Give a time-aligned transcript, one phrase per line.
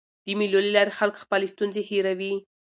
[0.25, 2.33] د مېلو له لاري خلک خپلي ستونزي هېروي.